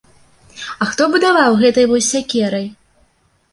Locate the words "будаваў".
1.17-1.59